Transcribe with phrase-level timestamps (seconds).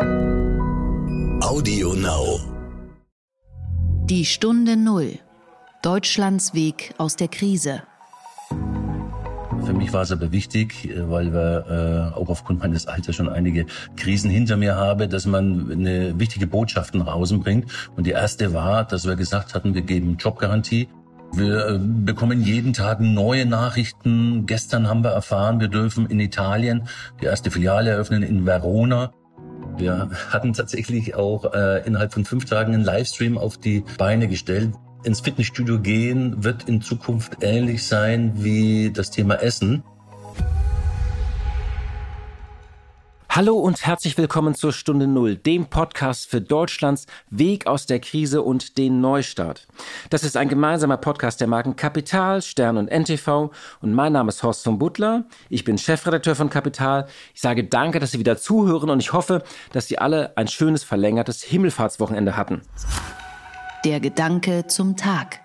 [0.00, 2.38] Audio Now.
[4.04, 5.18] Die Stunde Null.
[5.82, 7.82] Deutschlands Weg aus der Krise.
[9.64, 13.66] Für mich war es aber wichtig, weil wir äh, auch aufgrund meines Alters schon einige
[13.96, 17.70] Krisen hinter mir habe, dass man eine wichtige Botschaft nach außen bringt.
[17.96, 20.88] Und die erste war, dass wir gesagt hatten, wir geben Jobgarantie.
[21.32, 24.46] Wir äh, bekommen jeden Tag neue Nachrichten.
[24.46, 26.88] Gestern haben wir erfahren, wir dürfen in Italien
[27.20, 29.12] die erste Filiale eröffnen in Verona.
[29.78, 34.72] Wir hatten tatsächlich auch äh, innerhalb von fünf Tagen einen Livestream auf die Beine gestellt.
[35.04, 39.84] Ins Fitnessstudio gehen wird in Zukunft ähnlich sein wie das Thema Essen.
[43.38, 48.42] Hallo und herzlich willkommen zur Stunde Null, dem Podcast für Deutschlands Weg aus der Krise
[48.42, 49.68] und den Neustart.
[50.10, 54.42] Das ist ein gemeinsamer Podcast der Marken Kapital, Stern und NTV und mein Name ist
[54.42, 55.24] Horst von Butler.
[55.50, 57.06] Ich bin Chefredakteur von Kapital.
[57.32, 60.82] Ich sage danke, dass Sie wieder zuhören und ich hoffe, dass Sie alle ein schönes
[60.82, 62.62] verlängertes Himmelfahrtswochenende hatten.
[63.84, 65.38] Der Gedanke zum Tag.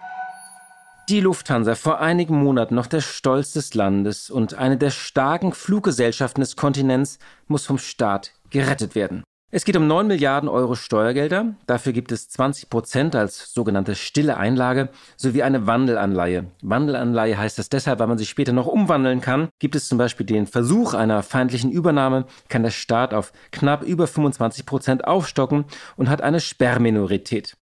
[1.10, 6.40] Die Lufthansa, vor einigen Monaten noch der Stolz des Landes und eine der starken Fluggesellschaften
[6.40, 9.26] des Kontinents, muss vom Staat gerettet werden.
[9.52, 11.56] Es geht um 9 Milliarden Euro Steuergelder.
[11.68, 16.46] Dafür gibt es 20 Prozent als sogenannte stille Einlage sowie eine Wandelanleihe.
[16.62, 19.50] Wandelanleihe heißt das deshalb, weil man sich später noch umwandeln kann.
[19.60, 24.08] Gibt es zum Beispiel den Versuch einer feindlichen Übernahme, kann der Staat auf knapp über
[24.08, 25.66] 25 Prozent aufstocken
[25.98, 27.58] und hat eine Sperrminorität.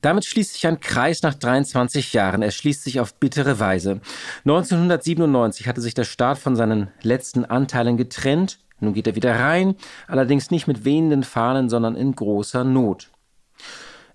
[0.00, 2.42] Damit schließt sich ein Kreis nach 23 Jahren.
[2.42, 4.00] Er schließt sich auf bittere Weise.
[4.44, 8.60] 1997 hatte sich der Staat von seinen letzten Anteilen getrennt.
[8.78, 9.74] Nun geht er wieder rein,
[10.06, 13.10] allerdings nicht mit wehenden Fahnen, sondern in großer Not.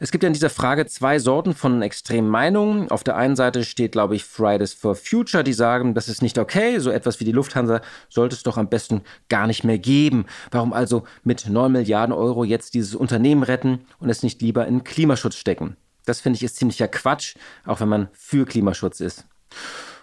[0.04, 2.92] Es gibt ja in dieser Frage zwei Sorten von extremen Meinungen.
[2.92, 6.38] Auf der einen Seite steht, glaube ich, Fridays for Future, die sagen, das ist nicht
[6.38, 10.26] okay, so etwas wie die Lufthansa sollte es doch am besten gar nicht mehr geben.
[10.52, 14.84] Warum also mit 9 Milliarden Euro jetzt dieses Unternehmen retten und es nicht lieber in
[14.84, 15.78] Klimaschutz stecken?
[16.04, 19.24] Das finde ich ist ziemlicher Quatsch, auch wenn man für Klimaschutz ist.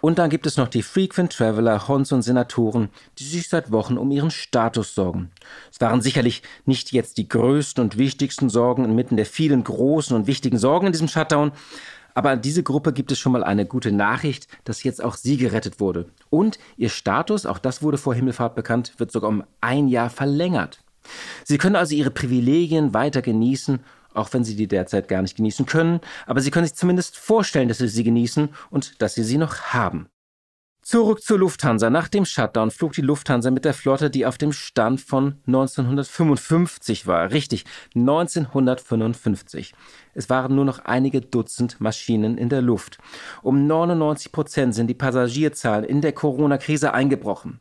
[0.01, 2.89] Und dann gibt es noch die Frequent Traveler, Hons und Senatoren,
[3.19, 5.31] die sich seit Wochen um ihren Status sorgen.
[5.71, 10.27] Es waren sicherlich nicht jetzt die größten und wichtigsten Sorgen inmitten der vielen großen und
[10.27, 11.51] wichtigen Sorgen in diesem Shutdown,
[12.13, 15.37] aber an diese Gruppe gibt es schon mal eine gute Nachricht, dass jetzt auch sie
[15.37, 16.07] gerettet wurde.
[16.29, 20.83] Und ihr Status, auch das wurde vor Himmelfahrt bekannt, wird sogar um ein Jahr verlängert.
[21.45, 23.79] Sie können also ihre Privilegien weiter genießen
[24.13, 27.67] auch wenn sie die derzeit gar nicht genießen können, aber sie können sich zumindest vorstellen,
[27.67, 30.07] dass sie sie genießen und dass sie sie noch haben.
[30.83, 31.91] Zurück zur Lufthansa.
[31.91, 37.05] Nach dem Shutdown flog die Lufthansa mit der Flotte, die auf dem Stand von 1955
[37.05, 37.31] war.
[37.31, 39.75] Richtig, 1955.
[40.15, 42.97] Es waren nur noch einige Dutzend Maschinen in der Luft.
[43.43, 47.59] Um 99 Prozent sind die Passagierzahlen in der Corona-Krise eingebrochen.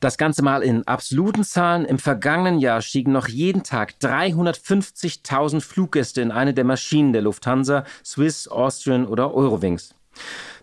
[0.00, 1.84] Das Ganze mal in absoluten Zahlen.
[1.84, 7.84] Im vergangenen Jahr stiegen noch jeden Tag 350.000 Fluggäste in eine der Maschinen der Lufthansa,
[8.04, 9.94] Swiss, Austrian oder Eurowings.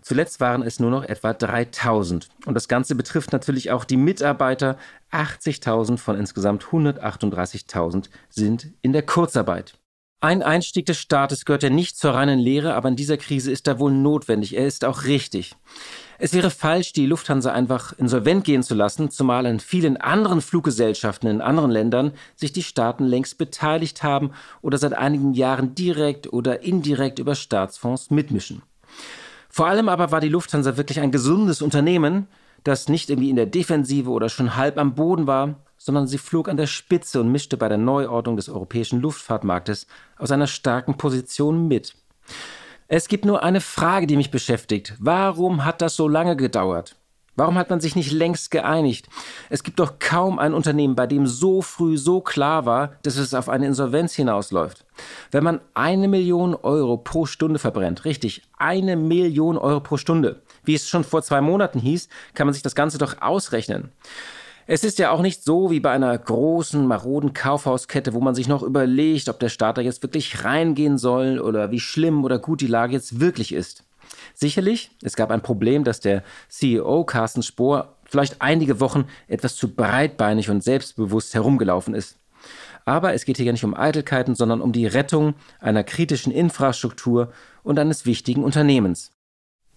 [0.02, 2.28] Zuletzt waren es nur noch etwa 3000.
[2.46, 4.76] Und das Ganze betrifft natürlich auch die Mitarbeiter.
[5.12, 9.78] 80.000 von insgesamt 138.000 sind in der Kurzarbeit.
[10.24, 13.68] Ein Einstieg des Staates gehört ja nicht zur reinen Lehre, aber in dieser Krise ist
[13.68, 14.56] er wohl notwendig.
[14.56, 15.54] Er ist auch richtig.
[16.16, 21.28] Es wäre falsch, die Lufthansa einfach insolvent gehen zu lassen, zumal in vielen anderen Fluggesellschaften
[21.28, 24.30] in anderen Ländern sich die Staaten längst beteiligt haben
[24.62, 28.62] oder seit einigen Jahren direkt oder indirekt über Staatsfonds mitmischen.
[29.50, 32.28] Vor allem aber war die Lufthansa wirklich ein gesundes Unternehmen,
[32.62, 36.48] das nicht irgendwie in der Defensive oder schon halb am Boden war, sondern sie flog
[36.48, 39.86] an der Spitze und mischte bei der Neuordnung des europäischen Luftfahrtmarktes
[40.16, 41.94] aus einer starken Position mit.
[42.88, 44.94] Es gibt nur eine Frage, die mich beschäftigt.
[44.98, 46.96] Warum hat das so lange gedauert?
[47.36, 49.10] Warum hat man sich nicht längst geeinigt?
[49.50, 53.34] Es gibt doch kaum ein Unternehmen, bei dem so früh so klar war, dass es
[53.34, 54.86] auf eine Insolvenz hinausläuft.
[55.32, 60.76] Wenn man eine Million Euro pro Stunde verbrennt, richtig, eine Million Euro pro Stunde, wie
[60.76, 63.92] es schon vor zwei Monaten hieß, kann man sich das Ganze doch ausrechnen.
[64.66, 68.48] Es ist ja auch nicht so wie bei einer großen, maroden Kaufhauskette, wo man sich
[68.48, 72.66] noch überlegt, ob der Starter jetzt wirklich reingehen soll oder wie schlimm oder gut die
[72.66, 73.84] Lage jetzt wirklich ist.
[74.32, 79.68] Sicherlich, es gab ein Problem, dass der CEO Carsten Spohr vielleicht einige Wochen etwas zu
[79.74, 82.16] breitbeinig und selbstbewusst herumgelaufen ist.
[82.86, 87.32] Aber es geht hier ja nicht um Eitelkeiten, sondern um die Rettung einer kritischen Infrastruktur
[87.62, 89.10] und eines wichtigen Unternehmens.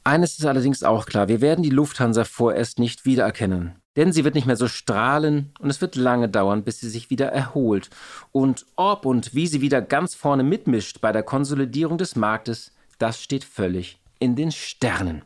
[0.05, 3.75] Eines ist allerdings auch klar, wir werden die Lufthansa vorerst nicht wiedererkennen.
[3.97, 7.09] Denn sie wird nicht mehr so strahlen und es wird lange dauern, bis sie sich
[7.09, 7.89] wieder erholt.
[8.31, 13.21] Und ob und wie sie wieder ganz vorne mitmischt bei der Konsolidierung des Marktes, das
[13.21, 15.23] steht völlig in den Sternen.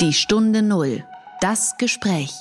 [0.00, 1.04] Die Stunde Null.
[1.40, 2.32] Das Gespräch.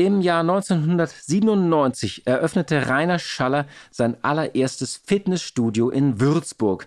[0.00, 6.86] Im Jahr 1997 eröffnete Rainer Schaller sein allererstes Fitnessstudio in Würzburg.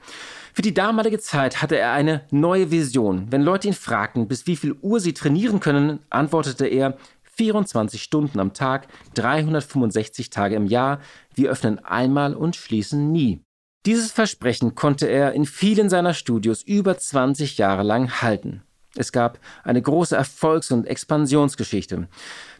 [0.52, 3.28] Für die damalige Zeit hatte er eine neue Vision.
[3.30, 6.98] Wenn Leute ihn fragten, bis wie viel Uhr sie trainieren können, antwortete er
[7.36, 11.00] 24 Stunden am Tag, 365 Tage im Jahr.
[11.36, 13.44] Wir öffnen einmal und schließen nie.
[13.86, 18.64] Dieses Versprechen konnte er in vielen seiner Studios über 20 Jahre lang halten.
[18.96, 22.08] Es gab eine große Erfolgs- und Expansionsgeschichte.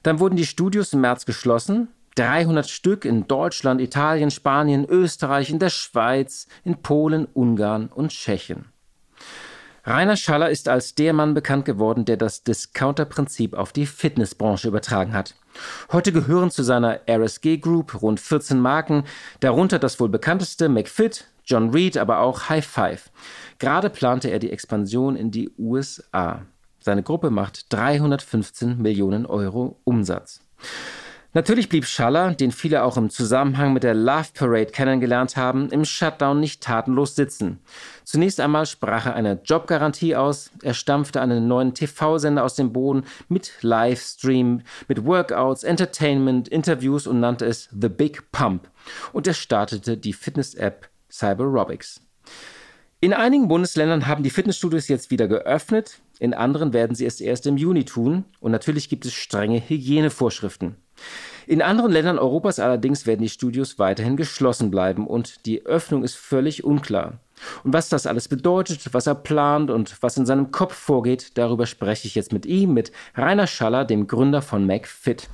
[0.02, 1.90] Dann wurden die Studios im März geschlossen.
[2.16, 8.66] 300 Stück in Deutschland, Italien, Spanien, Österreich, in der Schweiz, in Polen, Ungarn und Tschechien.
[9.86, 15.14] Rainer Schaller ist als der Mann bekannt geworden, der das Discounter-Prinzip auf die Fitnessbranche übertragen
[15.14, 15.36] hat.
[15.92, 19.04] Heute gehören zu seiner RSG Group rund 14 Marken,
[19.42, 23.12] darunter das wohl bekannteste McFit, John Reed, aber auch High Five.
[23.60, 26.46] Gerade plante er die Expansion in die USA.
[26.80, 30.42] Seine Gruppe macht 315 Millionen Euro Umsatz.
[31.36, 35.84] Natürlich blieb Schaller, den viele auch im Zusammenhang mit der Love Parade kennengelernt haben, im
[35.84, 37.60] Shutdown nicht tatenlos sitzen.
[38.04, 43.06] Zunächst einmal sprach er eine Jobgarantie aus, er stampfte einen neuen TV-Sender aus dem Boden
[43.30, 48.70] mit Livestream, mit Workouts, Entertainment, Interviews und nannte es The Big Pump.
[49.12, 52.02] Und er startete die Fitness-App Cyberobics.
[53.00, 57.46] In einigen Bundesländern haben die Fitnessstudios jetzt wieder geöffnet, in anderen werden sie es erst
[57.46, 60.78] im Juni tun und natürlich gibt es strenge Hygienevorschriften.
[61.46, 66.16] In anderen Ländern Europas allerdings werden die Studios weiterhin geschlossen bleiben und die Öffnung ist
[66.16, 67.20] völlig unklar.
[67.64, 71.66] Und was das alles bedeutet, was er plant und was in seinem Kopf vorgeht, darüber
[71.66, 75.28] spreche ich jetzt mit ihm, mit Rainer Schaller, dem Gründer von McFit.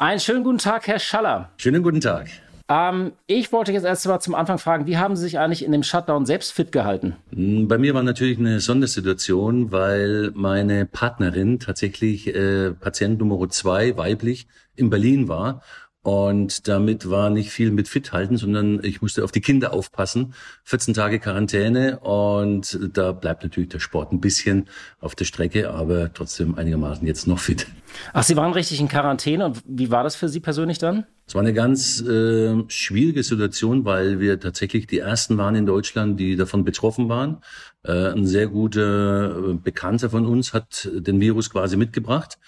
[0.00, 1.50] Einen schönen guten Tag, Herr Schaller.
[1.58, 2.26] Schönen guten Tag.
[2.70, 5.72] Ähm, ich wollte jetzt erst mal zum Anfang fragen, wie haben Sie sich eigentlich in
[5.72, 7.16] dem Shutdown selbst fit gehalten?
[7.34, 13.94] Hm, bei mir war natürlich eine Sondersituation, weil meine Partnerin tatsächlich äh, Patient Nummer zwei,
[13.98, 15.60] weiblich, in Berlin war
[16.02, 20.34] und damit war nicht viel mit fit halten, sondern ich musste auf die Kinder aufpassen.
[20.64, 24.66] 14 Tage Quarantäne und da bleibt natürlich der Sport ein bisschen
[25.00, 27.66] auf der Strecke, aber trotzdem einigermaßen jetzt noch fit.
[28.14, 31.04] Ach, Sie waren richtig in Quarantäne und wie war das für Sie persönlich dann?
[31.26, 36.18] Es war eine ganz äh, schwierige Situation, weil wir tatsächlich die ersten waren in Deutschland,
[36.18, 37.42] die davon betroffen waren.
[37.84, 42.38] Äh, ein sehr guter Bekannter von uns hat den Virus quasi mitgebracht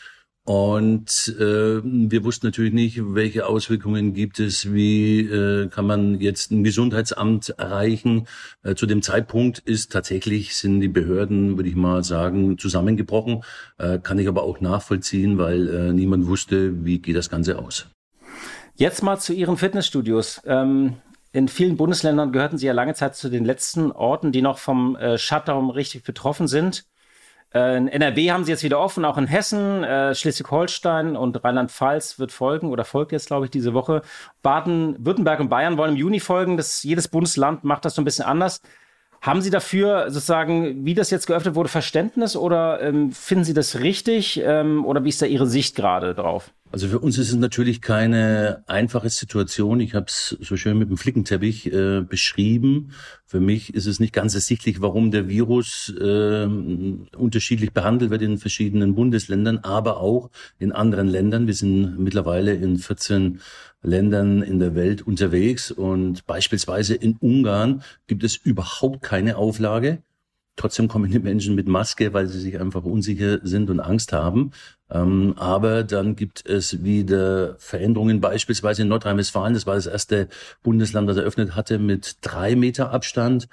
[0.45, 6.51] und äh, wir wussten natürlich nicht, welche Auswirkungen gibt es, wie äh, kann man jetzt
[6.51, 8.27] ein Gesundheitsamt erreichen.
[8.65, 13.45] Äh, zu dem Zeitpunkt ist tatsächlich, sind die Behörden, würde ich mal sagen, zusammengebrochen.
[13.79, 17.87] Äh, kann ich aber auch nachvollziehen, weil äh, niemand wusste, wie geht das Ganze aus.
[18.75, 20.41] Jetzt mal zu Ihren Fitnessstudios.
[20.45, 20.97] Ähm
[21.35, 24.97] in vielen Bundesländern gehörten Sie ja lange Zeit zu den letzten Orten, die noch vom
[24.97, 26.85] äh, Shutdown richtig betroffen sind.
[27.55, 32.19] Äh, in NRW haben sie jetzt wieder offen, auch in Hessen, äh, Schleswig-Holstein und Rheinland-Pfalz
[32.19, 34.03] wird folgen oder folgt jetzt, glaube ich, diese Woche.
[34.43, 36.57] Baden, Württemberg und Bayern wollen im Juni folgen.
[36.57, 38.61] Das, jedes Bundesland macht das so ein bisschen anders.
[39.21, 43.79] Haben Sie dafür sozusagen, wie das jetzt geöffnet wurde, Verständnis oder ähm, finden Sie das
[43.79, 46.53] richtig ähm, oder wie ist da Ihre Sicht gerade drauf?
[46.73, 49.79] Also für uns ist es natürlich keine einfache Situation.
[49.81, 52.93] Ich habe es so schön mit dem Flickenteppich äh, beschrieben.
[53.27, 56.47] Für mich ist es nicht ganz ersichtlich, warum der Virus äh,
[57.15, 61.47] unterschiedlich behandelt wird in verschiedenen Bundesländern, aber auch in anderen Ländern.
[61.47, 63.41] Wir sind mittlerweile in 14
[63.83, 70.03] Ländern in der Welt unterwegs und beispielsweise in Ungarn gibt es überhaupt keine Auflage.
[70.57, 74.51] Trotzdem kommen die Menschen mit Maske, weil sie sich einfach unsicher sind und Angst haben.
[74.91, 79.55] Ähm, aber dann gibt es wieder Veränderungen, beispielsweise in Nordrhein-Westfalen.
[79.55, 80.29] Das war das erste
[80.63, 83.49] Bundesland, das eröffnet hatte mit drei Meter Abstand.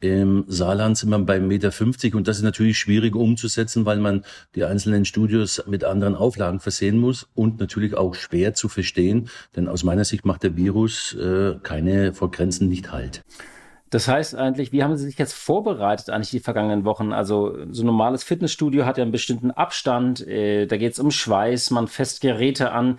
[0.00, 3.98] Im Saarland sind wir bei 1,50 Meter 50 und das ist natürlich schwierig umzusetzen, weil
[3.98, 9.28] man die einzelnen Studios mit anderen Auflagen versehen muss und natürlich auch schwer zu verstehen,
[9.56, 13.22] denn aus meiner Sicht macht der Virus äh, keine vor Grenzen nicht halt.
[13.90, 17.12] Das heißt eigentlich, wie haben Sie sich jetzt vorbereitet eigentlich die vergangenen Wochen?
[17.12, 21.10] Also so ein normales Fitnessstudio hat ja einen bestimmten Abstand, äh, da geht es um
[21.10, 22.98] Schweiß, man fässt Geräte an.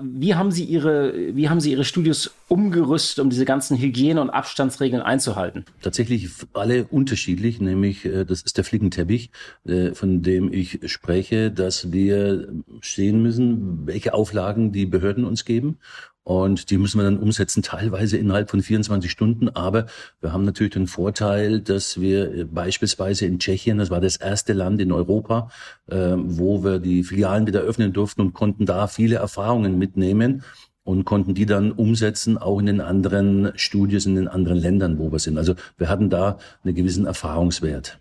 [0.00, 4.30] Wie haben Sie Ihre, wie haben Sie Ihre Studios umgerüstet, um diese ganzen Hygiene- und
[4.30, 5.64] Abstandsregeln einzuhalten?
[5.82, 9.30] Tatsächlich alle unterschiedlich, nämlich äh, das ist der Flickenteppich,
[9.66, 12.48] äh, von dem ich spreche, dass wir
[12.80, 15.78] sehen müssen, welche Auflagen die Behörden uns geben
[16.24, 19.48] und die müssen wir dann umsetzen, teilweise innerhalb von 24 Stunden.
[19.48, 19.86] Aber
[20.20, 24.52] wir haben natürlich den Vorteil, dass wir äh, beispielsweise in Tschechien, das war das erste
[24.52, 25.50] Land in Europa,
[25.90, 30.44] äh, wo wir die Filialen wieder öffnen durften und konnten da viele Erfahrungen mitnehmen
[30.84, 35.10] und konnten die dann umsetzen, auch in den anderen Studios, in den anderen Ländern, wo
[35.10, 35.38] wir sind.
[35.38, 37.98] Also wir hatten da einen gewissen Erfahrungswert.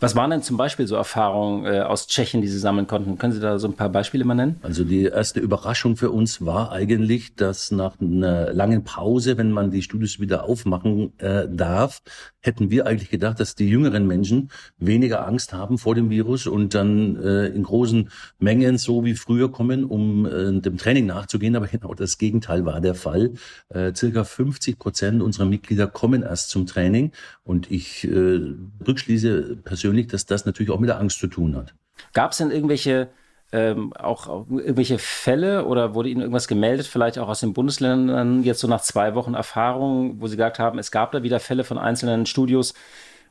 [0.00, 3.18] Was waren denn zum Beispiel so Erfahrungen äh, aus Tschechien, die Sie sammeln konnten?
[3.18, 4.56] Können Sie da so ein paar Beispiele mal nennen?
[4.62, 9.70] Also die erste Überraschung für uns war eigentlich, dass nach einer langen Pause, wenn man
[9.70, 12.02] die Studios wieder aufmachen äh, darf,
[12.40, 16.74] hätten wir eigentlich gedacht, dass die jüngeren Menschen weniger Angst haben vor dem Virus und
[16.74, 21.56] dann äh, in großen Mengen so wie früher kommen, um äh, dem Training nachzugehen.
[21.56, 23.32] Aber genau das Gegenteil war der Fall.
[23.68, 27.12] Äh, circa 50 Prozent unserer Mitglieder kommen erst zum Training
[27.44, 28.40] und ich äh,
[28.86, 31.74] rückschließe persönlich, dass das natürlich auch mit der Angst zu tun hat.
[32.12, 33.08] Gab es denn irgendwelche
[33.52, 38.42] ähm, auch, auch, irgendwelche Fälle oder wurde Ihnen irgendwas gemeldet, vielleicht auch aus den Bundesländern,
[38.42, 41.62] jetzt so nach zwei Wochen Erfahrung, wo Sie gesagt haben, es gab da wieder Fälle
[41.62, 42.74] von einzelnen Studios,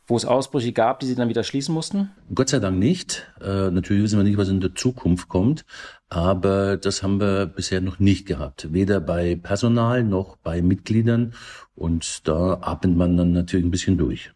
[0.07, 2.11] wo es Ausbrüche gab, die Sie dann wieder schließen mussten?
[2.33, 3.29] Gott sei Dank nicht.
[3.41, 5.65] Äh, natürlich wissen wir nicht, was in der Zukunft kommt,
[6.09, 8.71] aber das haben wir bisher noch nicht gehabt.
[8.71, 11.33] Weder bei Personal noch bei Mitgliedern
[11.75, 14.31] und da atmet man dann natürlich ein bisschen durch.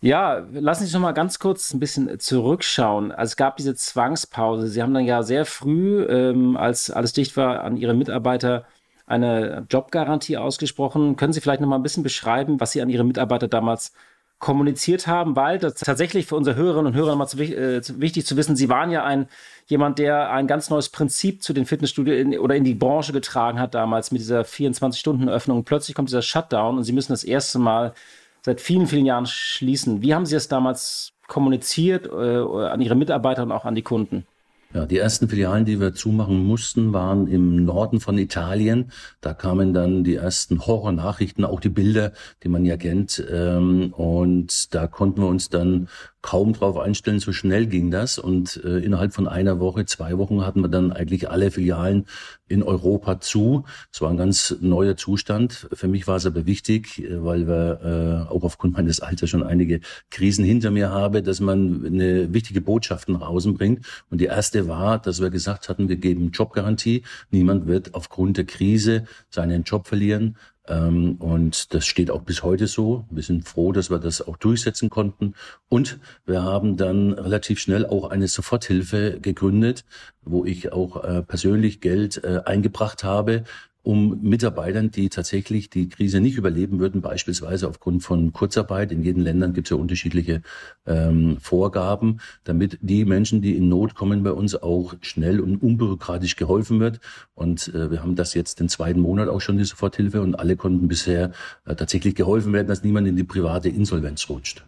[0.00, 3.10] Ja, lassen Sie uns noch mal ganz kurz ein bisschen zurückschauen.
[3.10, 4.68] Also es gab diese Zwangspause.
[4.68, 8.64] Sie haben dann ja sehr früh, ähm, als alles dicht war, an Ihre Mitarbeiter
[9.06, 11.16] eine Jobgarantie ausgesprochen.
[11.16, 13.92] Können Sie vielleicht noch mal ein bisschen beschreiben, was Sie an Ihre Mitarbeiter damals
[14.38, 18.36] kommuniziert haben, weil das tatsächlich für unsere Hörerinnen und Hörer nochmal zu, äh, wichtig zu
[18.36, 19.28] wissen, Sie waren ja ein
[19.66, 23.74] jemand, der ein ganz neues Prinzip zu den Fitnessstudios oder in die Branche getragen hat
[23.74, 25.64] damals mit dieser 24-Stunden-Öffnung.
[25.64, 27.94] Plötzlich kommt dieser Shutdown und Sie müssen das erste Mal
[28.42, 30.02] seit vielen, vielen Jahren schließen.
[30.02, 34.26] Wie haben Sie es damals kommuniziert äh, an Ihre Mitarbeiter und auch an die Kunden?
[34.74, 38.92] Ja, die ersten Filialen, die wir zumachen mussten, waren im Norden von Italien.
[39.22, 43.24] Da kamen dann die ersten Horrornachrichten, auch die Bilder, die man ja kennt.
[43.30, 45.88] Ähm, und da konnten wir uns dann
[46.20, 48.18] kaum drauf einstellen, so schnell ging das.
[48.18, 52.06] Und äh, innerhalb von einer Woche, zwei Wochen hatten wir dann eigentlich alle Filialen
[52.48, 53.64] in Europa zu.
[53.92, 55.68] Es war ein ganz neuer Zustand.
[55.72, 59.42] Für mich war es aber wichtig, äh, weil wir äh, auch aufgrund meines Alters schon
[59.42, 63.86] einige Krisen hinter mir habe, dass man eine wichtige Botschaft nach außen bringt.
[64.10, 67.04] Und die erste war, dass wir gesagt hatten, wir geben Jobgarantie.
[67.30, 70.36] Niemand wird aufgrund der Krise seinen Job verlieren.
[70.68, 73.04] Ähm, und das steht auch bis heute so.
[73.10, 75.34] Wir sind froh, dass wir das auch durchsetzen konnten.
[75.68, 79.84] Und wir haben dann relativ schnell auch eine Soforthilfe gegründet,
[80.22, 83.44] wo ich auch äh, persönlich Geld äh, eingebracht habe,
[83.88, 88.92] um Mitarbeitern, die tatsächlich die Krise nicht überleben würden, beispielsweise aufgrund von Kurzarbeit.
[88.92, 90.42] In jedem Ländern gibt es ja unterschiedliche
[90.86, 96.36] ähm, Vorgaben, damit die Menschen, die in Not kommen, bei uns auch schnell und unbürokratisch
[96.36, 97.00] geholfen wird.
[97.34, 100.56] Und äh, wir haben das jetzt den zweiten Monat auch schon, die Soforthilfe, und alle
[100.56, 101.32] konnten bisher
[101.64, 104.66] äh, tatsächlich geholfen werden, dass niemand in die private Insolvenz rutscht.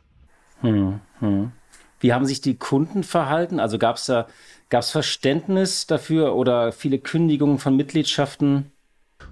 [0.62, 1.52] Hm, hm.
[1.98, 3.60] Wie haben sich die Kunden verhalten?
[3.60, 4.28] Also gab es da
[4.70, 8.72] gab's Verständnis dafür oder viele Kündigungen von Mitgliedschaften?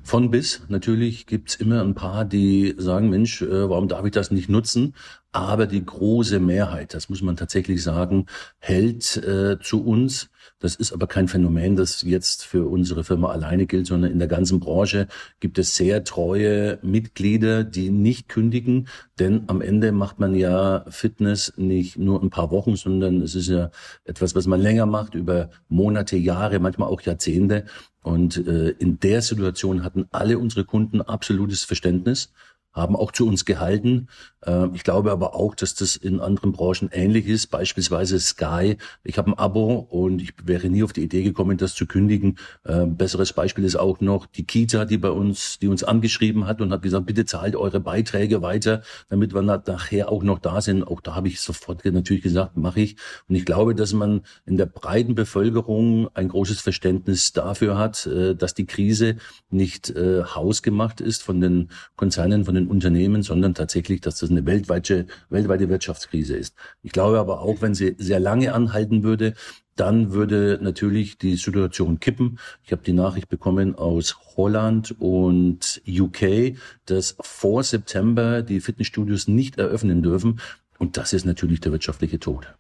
[0.03, 0.63] Von bis.
[0.69, 4.95] Natürlich gibt's immer ein paar, die sagen, Mensch, äh, warum darf ich das nicht nutzen?
[5.33, 8.27] Aber die große Mehrheit, das muss man tatsächlich sagen,
[8.59, 10.31] hält äh, zu uns.
[10.61, 14.27] Das ist aber kein Phänomen, das jetzt für unsere Firma alleine gilt, sondern in der
[14.27, 15.07] ganzen Branche
[15.39, 18.89] gibt es sehr treue Mitglieder, die nicht kündigen.
[19.21, 23.49] Denn am Ende macht man ja Fitness nicht nur ein paar Wochen, sondern es ist
[23.49, 23.71] ja
[24.05, 27.65] etwas, was man länger macht, über Monate, Jahre, manchmal auch Jahrzehnte.
[28.03, 32.33] Und äh, in der Situation hatten alle unsere Kunden absolutes Verständnis
[32.73, 34.09] haben auch zu uns gehalten.
[34.45, 37.49] Ähm, ich glaube aber auch, dass das in anderen Branchen ähnlich ist.
[37.49, 38.77] Beispielsweise Sky.
[39.05, 42.39] Ich habe ein Abo und ich wäre nie auf die Idee gekommen, das zu kündigen.
[42.67, 46.61] Ähm, besseres Beispiel ist auch noch die Kita, die bei uns, die uns angeschrieben hat
[46.61, 50.85] und hat gesagt, bitte zahlt eure Beiträge weiter, damit wir nachher auch noch da sind.
[50.85, 52.97] Auch da habe ich sofort natürlich gesagt, mache ich.
[53.29, 58.35] Und ich glaube, dass man in der breiten Bevölkerung ein großes Verständnis dafür hat, äh,
[58.35, 59.17] dass die Krise
[59.51, 64.45] nicht äh, hausgemacht ist von den Konzernen, von den Unternehmen, sondern tatsächlich, dass das eine
[64.47, 66.55] weltweite, weltweite Wirtschaftskrise ist.
[66.83, 69.35] Ich glaube aber auch, wenn sie sehr lange anhalten würde,
[69.77, 72.39] dann würde natürlich die Situation kippen.
[72.65, 79.59] Ich habe die Nachricht bekommen aus Holland und UK, dass vor September die Fitnessstudios nicht
[79.59, 80.41] eröffnen dürfen.
[80.79, 82.55] Und das ist natürlich der wirtschaftliche Tod.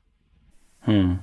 [0.81, 1.19] Hm.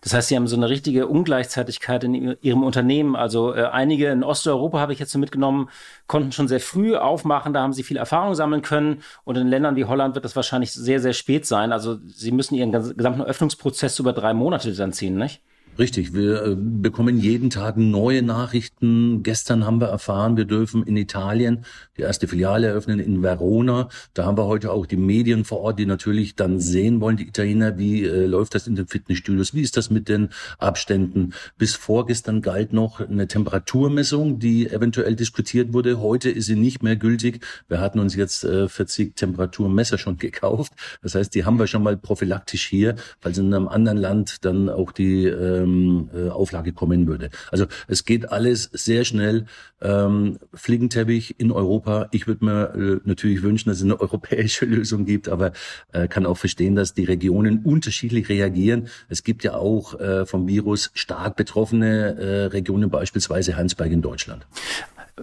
[0.00, 3.16] Das heißt, Sie haben so eine richtige Ungleichzeitigkeit in Ihrem Unternehmen.
[3.16, 5.68] Also äh, einige in Osteuropa habe ich jetzt so mitgenommen,
[6.06, 9.02] konnten schon sehr früh aufmachen, da haben sie viel Erfahrung sammeln können.
[9.24, 11.72] Und in Ländern wie Holland wird das wahrscheinlich sehr, sehr spät sein.
[11.72, 15.40] Also Sie müssen Ihren gesamten Öffnungsprozess über drei Monate dann ziehen, nicht?
[15.78, 19.22] Richtig, wir äh, bekommen jeden Tag neue Nachrichten.
[19.22, 21.66] Gestern haben wir erfahren, wir dürfen in Italien
[21.98, 23.90] die erste Filiale eröffnen in Verona.
[24.14, 27.28] Da haben wir heute auch die Medien vor Ort, die natürlich dann sehen wollen, die
[27.28, 31.34] Italiener, wie äh, läuft das in den Fitnessstudios, wie ist das mit den Abständen.
[31.58, 36.00] Bis vorgestern galt noch eine Temperaturmessung, die eventuell diskutiert wurde.
[36.00, 37.44] Heute ist sie nicht mehr gültig.
[37.68, 40.72] Wir hatten uns jetzt äh, 40 Temperaturmesser schon gekauft.
[41.02, 44.70] Das heißt, die haben wir schon mal prophylaktisch hier, falls in einem anderen Land dann
[44.70, 47.30] auch die äh, ähm, äh, Auflage kommen würde.
[47.50, 49.46] Also es geht alles sehr schnell.
[49.80, 52.08] Ähm, Fliegenteppich in Europa.
[52.12, 55.52] Ich würde mir äh, natürlich wünschen, dass es eine europäische Lösung gibt, aber
[55.92, 58.88] äh, kann auch verstehen, dass die Regionen unterschiedlich reagieren.
[59.08, 64.46] Es gibt ja auch äh, vom Virus stark betroffene äh, Regionen, beispielsweise Heinsberg in Deutschland.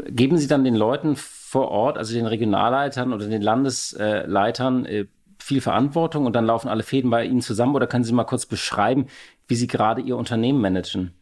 [0.07, 5.05] Geben Sie dann den Leuten vor Ort, also den Regionalleitern oder den Landesleitern, äh,
[5.43, 7.75] viel Verantwortung und dann laufen alle Fäden bei Ihnen zusammen?
[7.75, 9.07] Oder können Sie mal kurz beschreiben,
[9.47, 11.13] wie Sie gerade Ihr Unternehmen managen?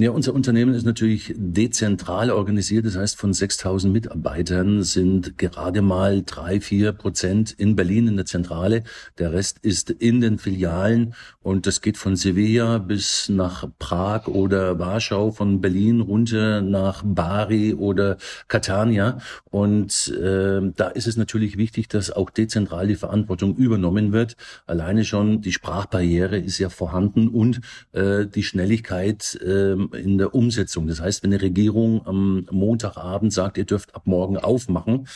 [0.00, 2.86] Ja, unser Unternehmen ist natürlich dezentral organisiert.
[2.86, 8.24] Das heißt, von 6000 Mitarbeitern sind gerade mal drei, vier Prozent in Berlin in der
[8.24, 8.84] Zentrale.
[9.18, 14.78] Der Rest ist in den Filialen und das geht von Sevilla bis nach Prag oder
[14.78, 19.18] Warschau, von Berlin runter nach Bari oder Catania.
[19.50, 24.36] Und äh, da ist es natürlich wichtig, dass auch dezentral die Verantwortung übernommen wird.
[24.64, 30.86] Alleine schon die Sprachbarriere ist ja vorhanden und äh, die Schnelligkeit äh, in der Umsetzung.
[30.86, 35.08] Das heißt, wenn eine Regierung am Montagabend sagt, ihr dürft ab morgen aufmachen,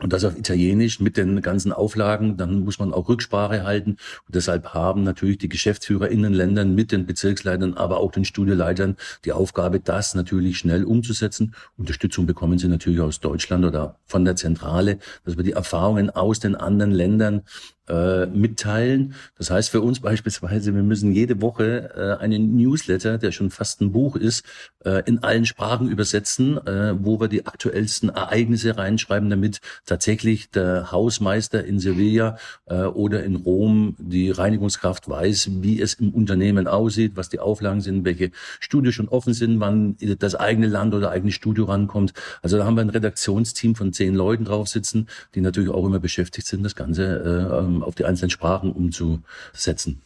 [0.00, 3.96] und das auf Italienisch mit den ganzen Auflagen, dann muss man auch Rücksprache halten.
[4.26, 8.24] Und deshalb haben natürlich die Geschäftsführer in den Ländern mit den Bezirksleitern, aber auch den
[8.24, 11.54] Studioleitern die Aufgabe, das natürlich schnell umzusetzen.
[11.76, 16.38] Unterstützung bekommen sie natürlich aus Deutschland oder von der Zentrale, dass wir die Erfahrungen aus
[16.38, 17.42] den anderen Ländern
[17.88, 19.14] äh, mitteilen.
[19.38, 23.80] Das heißt für uns beispielsweise, wir müssen jede Woche äh, einen Newsletter, der schon fast
[23.80, 24.44] ein Buch ist,
[24.84, 26.60] äh, in allen Sprachen übersetzen,
[27.00, 33.36] wo wir die aktuellsten Ereignisse reinschreiben, damit tatsächlich der Hausmeister in Sevilla äh, oder in
[33.36, 38.30] Rom die Reinigungskraft weiß, wie es im Unternehmen aussieht, was die Auflagen sind, welche
[38.60, 42.12] Studios schon offen sind, wann das eigene Land oder eigene Studio rankommt.
[42.42, 45.98] Also da haben wir ein Redaktionsteam von zehn Leuten drauf sitzen, die natürlich auch immer
[45.98, 50.02] beschäftigt sind, das Ganze äh, auf die einzelnen Sprachen umzusetzen.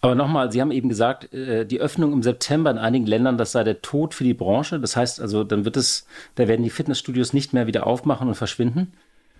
[0.00, 3.52] Aber nochmal, Sie haben eben gesagt, äh, die Öffnung im September in einigen Ländern, das
[3.52, 4.78] sei der Tod für die Branche.
[4.78, 8.34] Das heißt also, dann wird es, da werden die Fitnessstudios nicht mehr wieder aufmachen und
[8.34, 8.92] verschwinden.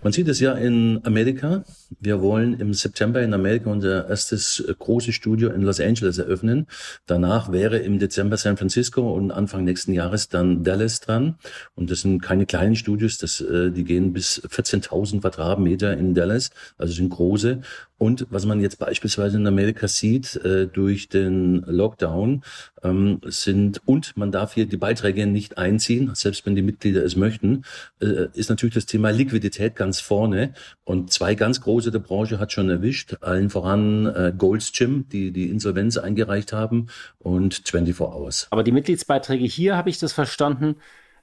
[0.05, 1.63] Man sieht es ja in Amerika.
[1.99, 6.67] Wir wollen im September in Amerika unser erstes äh, großes Studio in Los Angeles eröffnen.
[7.07, 11.39] Danach wäre im Dezember San Francisco und Anfang nächsten Jahres dann Dallas dran.
[11.73, 16.51] Und das sind keine kleinen Studios, das, äh, die gehen bis 14.000 Quadratmeter in Dallas,
[16.77, 17.61] also sind große.
[17.97, 22.43] Und was man jetzt beispielsweise in Amerika sieht, äh, durch den Lockdown,
[22.83, 27.15] ähm, sind, und man darf hier die Beiträge nicht einziehen, selbst wenn die Mitglieder es
[27.15, 27.63] möchten,
[28.01, 30.53] äh, ist natürlich das Thema Liquidität ganz vorne.
[30.83, 35.31] Und zwei ganz große der Branche hat schon erwischt, allen voran äh, Gold's Gym, die
[35.31, 36.87] die Insolvenz eingereicht haben,
[37.19, 38.47] und 24 Hours.
[38.51, 40.75] Aber die Mitgliedsbeiträge hier, habe ich das verstanden,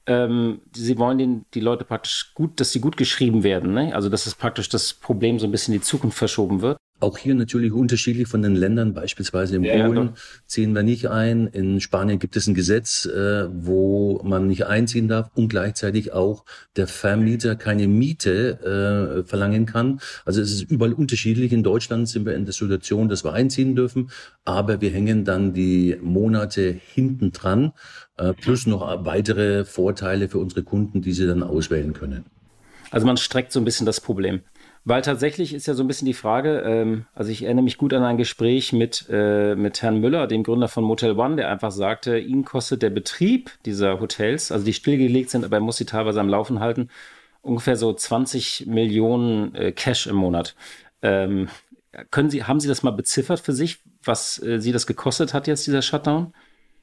[0.06, 3.72] ähm, sie wollen den, die Leute praktisch gut, dass sie gut geschrieben werden.
[3.72, 3.94] Ne?
[3.94, 6.76] Also dass es praktisch das Problem so ein bisschen in die Zukunft verschoben wird.
[7.02, 8.94] Auch hier natürlich unterschiedlich von den Ländern.
[8.94, 10.14] Beispielsweise in ja, Polen ja,
[10.46, 11.48] ziehen wir nicht ein.
[11.48, 16.44] In Spanien gibt es ein Gesetz, äh, wo man nicht einziehen darf und gleichzeitig auch
[16.76, 20.00] der Vermieter keine Miete äh, verlangen kann.
[20.24, 21.52] Also es ist überall unterschiedlich.
[21.52, 24.10] In Deutschland sind wir in der Situation, dass wir einziehen dürfen,
[24.44, 27.72] aber wir hängen dann die Monate hinten dran,
[28.16, 32.26] äh, plus noch weitere Vorteile für unsere Kunden, die sie dann auswählen können.
[32.92, 34.42] Also man streckt so ein bisschen das Problem.
[34.84, 37.94] Weil tatsächlich ist ja so ein bisschen die Frage, ähm, also ich erinnere mich gut
[37.94, 41.70] an ein Gespräch mit, äh, mit Herrn Müller, dem Gründer von Motel One, der einfach
[41.70, 45.84] sagte, ihn kostet der Betrieb dieser Hotels, also die stillgelegt sind, aber er muss sie
[45.84, 46.88] teilweise am Laufen halten,
[47.42, 50.56] ungefähr so 20 Millionen äh, Cash im Monat.
[51.00, 51.48] Ähm,
[52.10, 55.46] können Sie, haben Sie das mal beziffert für sich, was äh, Sie das gekostet hat
[55.46, 56.32] jetzt, dieser Shutdown?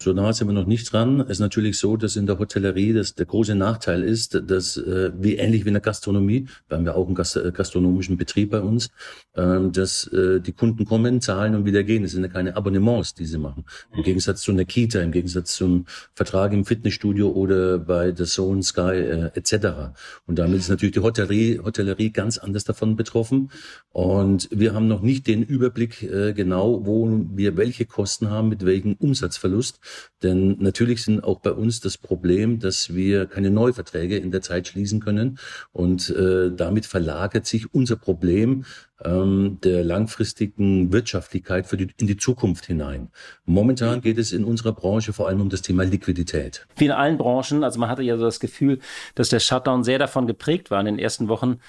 [0.01, 1.19] So nah sind wir noch nicht dran.
[1.19, 5.12] Es ist natürlich so, dass in der Hotellerie das der große Nachteil ist, dass äh,
[5.13, 8.62] wie ähnlich wie in der Gastronomie, wir haben ja auch einen äh, gastronomischen Betrieb bei
[8.62, 8.91] uns,
[9.33, 12.05] äh, dass äh, die Kunden kommen, zahlen und wieder gehen.
[12.05, 13.65] Es sind ja keine Abonnements, die sie machen.
[13.93, 18.63] Im Gegensatz zu einer Kita, im Gegensatz zum Vertrag im Fitnessstudio oder bei der Zone
[18.63, 19.91] Sky äh, etc.
[20.25, 23.51] Und damit ist natürlich die Hotellerie, Hotellerie ganz anders davon betroffen.
[23.91, 28.65] Und wir haben noch nicht den Überblick äh, genau, wo wir welche Kosten haben, mit
[28.65, 29.81] welchem Umsatzverlust.
[30.21, 34.67] Denn natürlich sind auch bei uns das Problem, dass wir keine Neuverträge in der Zeit
[34.67, 35.39] schließen können.
[35.71, 38.65] Und äh, damit verlagert sich unser Problem
[39.04, 43.10] ähm, der langfristigen Wirtschaftlichkeit für die, in die Zukunft hinein.
[43.45, 46.67] Momentan geht es in unserer Branche vor allem um das Thema Liquidität.
[46.75, 48.80] Wie in allen Branchen, also man hatte ja so das Gefühl,
[49.15, 51.60] dass der Shutdown sehr davon geprägt war in den ersten Wochen,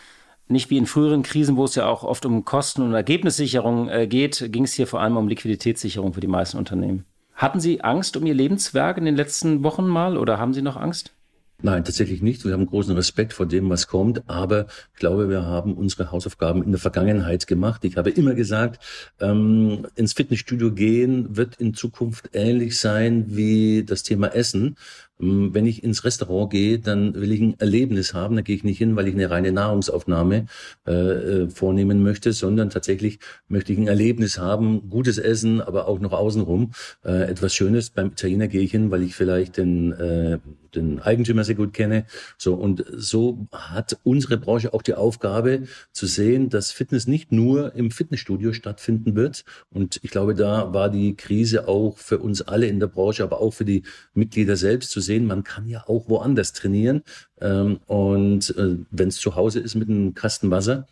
[0.48, 4.06] nicht wie in früheren Krisen, wo es ja auch oft um Kosten- und Ergebnissicherung äh,
[4.08, 7.04] geht, ging es hier vor allem um Liquiditätssicherung für die meisten Unternehmen.
[7.40, 10.76] Hatten Sie Angst um Ihr Lebenswerk in den letzten Wochen mal oder haben Sie noch
[10.76, 11.14] Angst?
[11.62, 12.44] Nein, tatsächlich nicht.
[12.44, 14.28] Wir haben großen Respekt vor dem, was kommt.
[14.28, 17.82] Aber ich glaube, wir haben unsere Hausaufgaben in der Vergangenheit gemacht.
[17.86, 18.84] Ich habe immer gesagt,
[19.20, 24.76] ähm, ins Fitnessstudio gehen wird in Zukunft ähnlich sein wie das Thema Essen.
[25.20, 28.36] Ähm, wenn ich ins Restaurant gehe, dann will ich ein Erlebnis haben.
[28.36, 30.46] Da gehe ich nicht hin, weil ich eine reine Nahrungsaufnahme
[30.86, 36.00] äh, äh, vornehmen möchte, sondern tatsächlich möchte ich ein Erlebnis haben, gutes Essen, aber auch
[36.00, 36.72] noch außenrum
[37.04, 37.90] äh, etwas Schönes.
[37.90, 40.38] Beim Italiener gehe ich hin, weil ich vielleicht den, äh,
[40.74, 42.06] den Eigentümer sehr gut kenne.
[42.38, 47.74] So und so hat unsere Branche auch die Aufgabe zu sehen, dass Fitness nicht nur
[47.74, 49.44] im Fitnessstudio stattfinden wird.
[49.70, 53.40] Und ich glaube, da war die Krise auch für uns alle in der Branche, aber
[53.40, 53.82] auch für die
[54.14, 57.02] Mitglieder selbst zu sehen sehen, man kann ja auch woanders trainieren.
[57.40, 60.86] Ähm, und äh, wenn es zu Hause ist mit einem Kasten Wasser.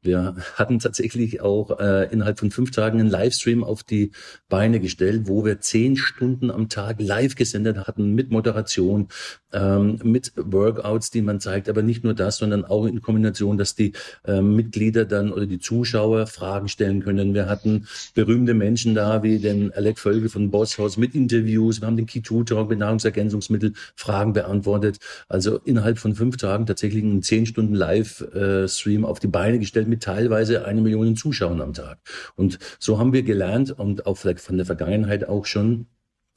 [0.00, 4.10] Wir hatten tatsächlich auch äh, innerhalb von fünf Tagen einen Livestream auf die
[4.48, 9.08] Beine gestellt, wo wir zehn Stunden am Tag live gesendet hatten mit Moderation,
[9.52, 11.68] ähm, mit Workouts, die man zeigt.
[11.68, 13.92] Aber nicht nur das, sondern auch in Kombination, dass die
[14.24, 17.34] äh, Mitglieder dann oder die Zuschauer Fragen stellen können.
[17.34, 21.80] Wir hatten berühmte Menschen da, wie den Alec Völge von Bosshaus mit Interviews.
[21.80, 24.98] Wir haben den Key2 Talk mit Nahrungsergänzungsmittel Fragen beantwortet.
[25.28, 30.02] Also innerhalb von fünf Tagen tatsächlich einen zehn Stunden Live-Stream auf die Beine gestellt mit
[30.02, 31.98] teilweise eine Million Zuschauern am Tag.
[32.36, 35.86] Und so haben wir gelernt und auch vielleicht von der Vergangenheit auch schon,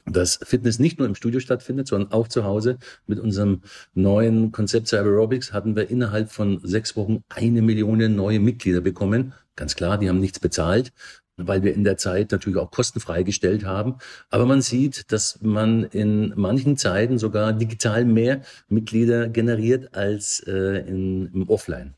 [0.05, 2.77] dass Fitness nicht nur im Studio stattfindet, sondern auch zu Hause.
[3.07, 3.61] Mit unserem
[3.93, 9.33] neuen Konzept Cyber Aerobics hatten wir innerhalb von sechs Wochen eine Million neue Mitglieder bekommen.
[9.55, 10.91] Ganz klar, die haben nichts bezahlt,
[11.37, 13.95] weil wir in der Zeit natürlich auch kostenfrei gestellt haben.
[14.29, 20.79] Aber man sieht, dass man in manchen Zeiten sogar digital mehr Mitglieder generiert als äh,
[20.87, 21.93] in, im Offline.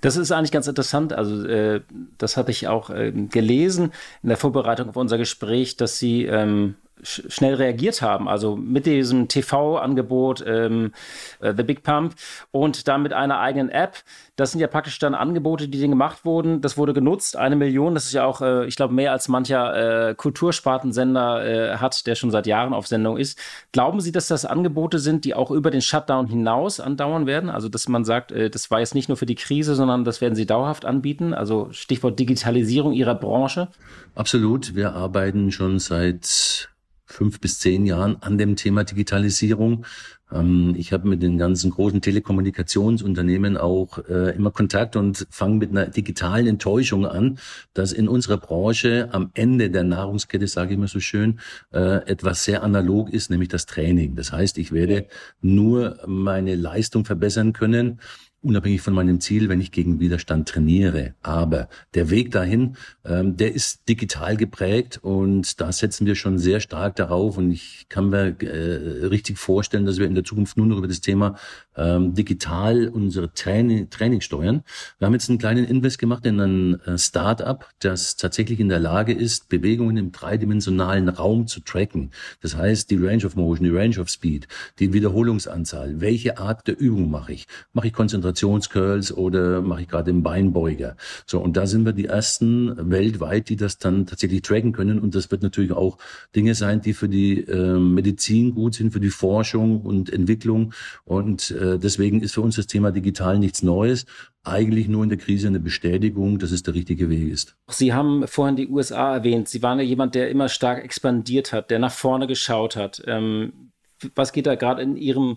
[0.00, 1.12] Das ist eigentlich ganz interessant.
[1.12, 1.82] Also äh,
[2.18, 6.74] das hatte ich auch äh, gelesen in der Vorbereitung auf unser Gespräch, dass Sie ähm,
[7.02, 8.28] schnell reagiert haben.
[8.28, 10.92] Also mit diesem TV-Angebot ähm,
[11.40, 12.14] äh, The Big Pump
[12.50, 13.96] und dann mit einer eigenen App.
[14.36, 16.60] Das sind ja praktisch dann Angebote, die gemacht wurden.
[16.60, 17.36] Das wurde genutzt.
[17.36, 21.76] Eine Million, das ist ja auch, äh, ich glaube, mehr als mancher äh, Kulturspartensender äh,
[21.78, 23.38] hat, der schon seit Jahren auf Sendung ist.
[23.72, 27.50] Glauben Sie, dass das Angebote sind, die auch über den Shutdown hinaus andauern werden?
[27.50, 30.20] Also, dass man sagt, äh, das war jetzt nicht nur für die Krise, sondern das
[30.20, 31.34] werden Sie dauerhaft anbieten?
[31.34, 33.68] Also Stichwort Digitalisierung Ihrer Branche?
[34.14, 34.74] Absolut.
[34.74, 36.68] Wir arbeiten schon seit
[37.08, 39.84] fünf bis zehn Jahren an dem Thema Digitalisierung.
[40.30, 45.70] Ähm, ich habe mit den ganzen großen Telekommunikationsunternehmen auch äh, immer Kontakt und fange mit
[45.70, 47.38] einer digitalen Enttäuschung an,
[47.72, 51.40] dass in unserer Branche am Ende der Nahrungskette, sage ich mal so schön,
[51.72, 54.14] äh, etwas sehr analog ist, nämlich das Training.
[54.14, 55.06] Das heißt, ich werde
[55.40, 58.00] nur meine Leistung verbessern können,
[58.40, 61.14] unabhängig von meinem Ziel, wenn ich gegen Widerstand trainiere.
[61.22, 66.60] Aber der Weg dahin, ähm, der ist digital geprägt und da setzen wir schon sehr
[66.60, 70.66] stark darauf und ich kann mir äh, richtig vorstellen, dass wir in der Zukunft nur
[70.66, 71.36] noch über das Thema
[71.76, 74.62] ähm, digital unsere Training, Training steuern.
[74.98, 78.78] Wir haben jetzt einen kleinen Invest gemacht in ein äh, Start-up, das tatsächlich in der
[78.78, 82.12] Lage ist, Bewegungen im dreidimensionalen Raum zu tracken.
[82.40, 84.46] Das heißt, die Range of Motion, die Range of Speed,
[84.78, 87.46] die Wiederholungsanzahl, welche Art der Übung mache ich?
[87.72, 90.96] Mache ich Konzentration Konzentrationscurls oder mache ich gerade den Beinbeuger.
[91.26, 94.98] So, und da sind wir die ersten weltweit, die das dann tatsächlich tracken können.
[94.98, 95.98] Und das wird natürlich auch
[96.34, 100.72] Dinge sein, die für die äh, Medizin gut sind, für die Forschung und Entwicklung.
[101.04, 104.06] Und äh, deswegen ist für uns das Thema digital nichts Neues
[104.44, 107.56] eigentlich nur in der Krise eine Bestätigung, dass es der richtige Weg ist.
[107.68, 109.48] Sie haben vorhin die USA erwähnt.
[109.48, 113.02] Sie waren ja jemand, der immer stark expandiert hat, der nach vorne geschaut hat.
[113.06, 113.72] Ähm,
[114.14, 115.36] was geht da gerade in Ihrem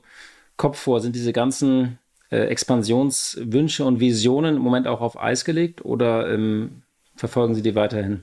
[0.55, 1.01] Kopf vor?
[1.01, 1.97] Sind diese ganzen
[2.31, 6.81] äh, Expansionswünsche und Visionen im Moment auch auf Eis gelegt oder ähm,
[7.15, 8.21] verfolgen Sie die weiterhin?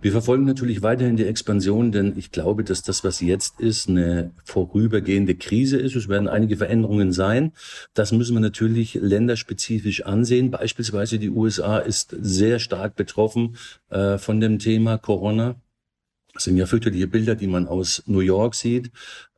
[0.00, 4.32] Wir verfolgen natürlich weiterhin die Expansion, denn ich glaube, dass das, was jetzt ist, eine
[4.44, 5.96] vorübergehende Krise ist.
[5.96, 7.52] Es werden einige Veränderungen sein.
[7.94, 10.50] Das müssen wir natürlich länderspezifisch ansehen.
[10.50, 13.56] Beispielsweise die USA ist sehr stark betroffen
[13.88, 15.56] äh, von dem Thema Corona.
[16.34, 18.90] Das sind ja fürchterliche Bilder, die man aus New York sieht.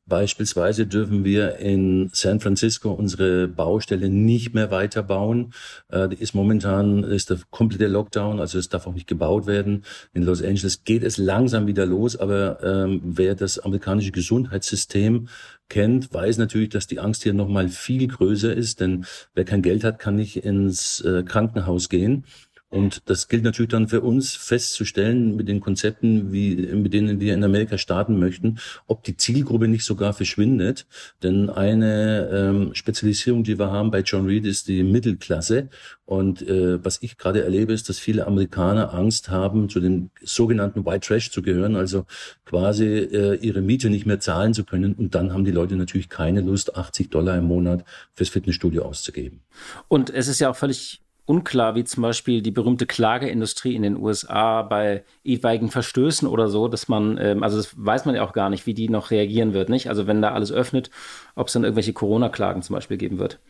[0.09, 5.53] Beispielsweise dürfen wir in San Francisco unsere Baustelle nicht mehr weiterbauen.
[5.91, 9.85] Äh, ist momentan ist der komplette Lockdown, also es darf auch nicht gebaut werden.
[10.15, 15.27] In Los Angeles geht es langsam wieder los, aber ähm, wer das amerikanische Gesundheitssystem
[15.69, 19.83] kennt, weiß natürlich, dass die Angst hier nochmal viel größer ist, denn wer kein Geld
[19.83, 22.25] hat, kann nicht ins äh, Krankenhaus gehen.
[22.69, 27.33] Und das gilt natürlich dann für uns festzustellen mit den Konzepten, wie, mit denen wir
[27.33, 30.87] in Amerika starten möchten, ob die Zielgruppe nicht sogar verschwindet.
[31.23, 35.69] Denn eine ähm, Spezialisierung, die wir haben bei John Reed, ist die Mittelklasse.
[36.07, 40.85] Und äh, was ich gerade erlebe, ist, dass viele Amerikaner Angst haben, zu den sogenannten
[40.85, 42.05] White Trash zu gehören, also
[42.45, 44.95] quasi äh, ihre Miete nicht mehr zahlen zu können.
[44.95, 49.43] Und dann haben die Leute natürlich keine Lust, 80 Dollar im Monat fürs Fitnessstudio auszugeben.
[49.87, 53.97] Und es ist ja auch völlig unklar, wie zum Beispiel die berühmte Klageindustrie in den
[53.97, 58.33] USA bei etwaigen Verstößen oder so, dass man, ähm, also das weiß man ja auch
[58.33, 59.89] gar nicht, wie die noch reagieren wird, nicht?
[59.89, 60.91] Also wenn da alles öffnet,
[61.35, 63.41] ob es dann irgendwelche Corona-Klagen zum Beispiel geben wird.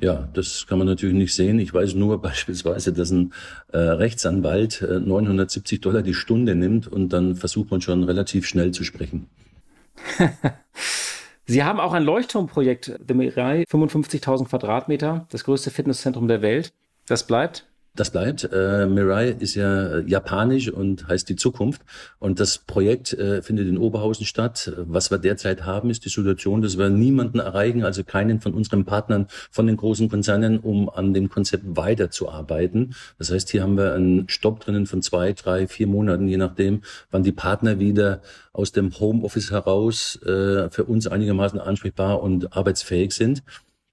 [0.00, 1.58] Ja, das kann man natürlich nicht sehen.
[1.60, 3.32] Ich weiß nur beispielsweise, dass ein
[3.72, 8.72] äh, Rechtsanwalt äh, 970 Dollar die Stunde nimmt und dann versucht man schon relativ schnell
[8.72, 9.28] zu sprechen.
[11.52, 16.72] Sie haben auch ein Leuchtturmprojekt, The Mirai, 55.000 Quadratmeter, das größte Fitnesszentrum der Welt.
[17.04, 17.66] Das bleibt?
[17.94, 18.48] Das bleibt.
[18.50, 21.82] Äh, Mirai ist ja japanisch und heißt die Zukunft.
[22.18, 24.72] Und das Projekt äh, findet in Oberhausen statt.
[24.78, 28.86] Was wir derzeit haben, ist die Situation, dass wir niemanden erreichen, also keinen von unseren
[28.86, 32.94] Partnern von den großen Konzernen, um an dem Konzept weiterzuarbeiten.
[33.18, 36.80] Das heißt, hier haben wir einen Stopp drinnen von zwei, drei, vier Monaten, je nachdem,
[37.10, 38.22] wann die Partner wieder
[38.54, 43.42] aus dem Homeoffice heraus äh, für uns einigermaßen ansprechbar und arbeitsfähig sind.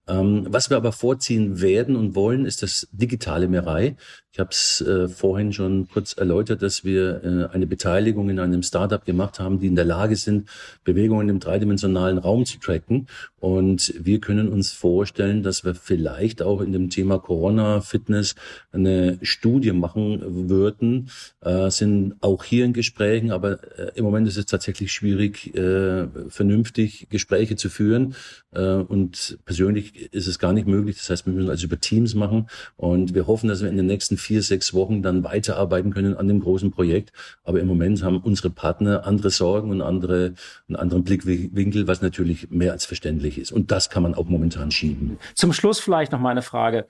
[0.09, 3.95] Ähm, was wir aber vorziehen werden und wollen, ist das digitale Mirai.
[4.39, 8.63] Ich habe es äh, vorhin schon kurz erläutert, dass wir äh, eine Beteiligung in einem
[8.63, 10.47] Startup gemacht haben, die in der Lage sind,
[10.85, 13.07] Bewegungen im dreidimensionalen Raum zu tracken.
[13.41, 18.35] Und wir können uns vorstellen, dass wir vielleicht auch in dem Thema Corona-Fitness
[18.71, 21.09] eine Studie machen würden.
[21.41, 26.07] Äh, sind auch hier in Gesprächen, aber äh, im Moment ist es tatsächlich schwierig, äh,
[26.29, 28.15] vernünftig Gespräche zu führen.
[28.51, 30.97] Äh, und persönlich ist es gar nicht möglich.
[30.97, 32.49] Das heißt, wir müssen also über Teams machen.
[32.77, 36.27] Und wir hoffen, dass wir in den nächsten vier, sechs Wochen dann weiterarbeiten können an
[36.27, 37.11] dem großen Projekt.
[37.43, 40.33] Aber im Moment haben unsere Partner andere Sorgen und andere,
[40.67, 43.51] einen anderen Blickwinkel, was natürlich mehr als verständlich ist.
[43.51, 45.17] Und das kann man auch momentan schieben.
[45.33, 46.85] Zum Schluss vielleicht noch mal eine Frage.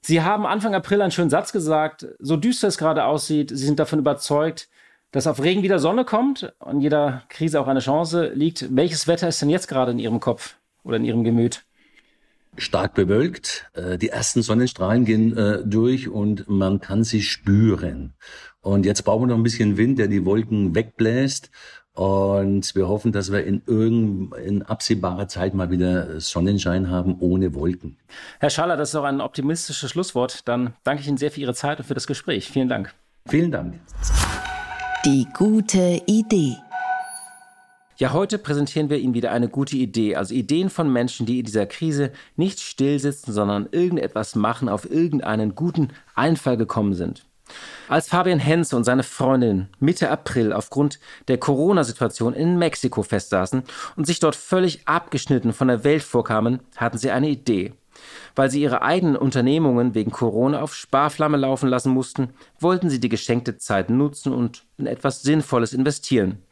[0.00, 3.80] Sie haben Anfang April einen schönen Satz gesagt, so düster es gerade aussieht, Sie sind
[3.80, 4.68] davon überzeugt,
[5.10, 8.68] dass auf Regen wieder Sonne kommt und jeder Krise auch eine Chance liegt.
[8.74, 11.65] Welches Wetter ist denn jetzt gerade in Ihrem Kopf oder in Ihrem Gemüt?
[12.58, 13.70] Stark bewölkt.
[13.74, 18.14] Äh, die ersten Sonnenstrahlen gehen äh, durch und man kann sie spüren.
[18.60, 21.50] Und jetzt brauchen wir noch ein bisschen Wind, der die Wolken wegbläst.
[21.92, 27.54] Und wir hoffen, dass wir in irgend in absehbarer Zeit mal wieder Sonnenschein haben ohne
[27.54, 27.96] Wolken.
[28.38, 30.46] Herr Schaller, das ist auch ein optimistisches Schlusswort.
[30.46, 32.50] Dann danke ich Ihnen sehr für Ihre Zeit und für das Gespräch.
[32.50, 32.94] Vielen Dank.
[33.26, 33.80] Vielen Dank.
[35.06, 36.56] Die gute Idee.
[37.98, 41.46] Ja, heute präsentieren wir Ihnen wieder eine gute Idee, also Ideen von Menschen, die in
[41.46, 47.24] dieser Krise nicht stillsitzen, sondern irgendetwas machen, auf irgendeinen guten Einfall gekommen sind.
[47.88, 53.62] Als Fabian Henz und seine Freundin Mitte April aufgrund der Corona-Situation in Mexiko festsaßen
[53.96, 57.72] und sich dort völlig abgeschnitten von der Welt vorkamen, hatten sie eine Idee.
[58.34, 63.08] Weil sie ihre eigenen Unternehmungen wegen Corona auf Sparflamme laufen lassen mussten, wollten sie die
[63.08, 66.42] geschenkte Zeit nutzen und in etwas Sinnvolles investieren.